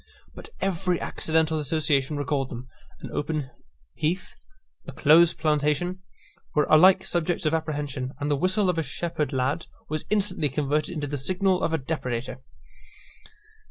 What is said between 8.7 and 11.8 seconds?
a shepherd lad was instantly converted into the signal of a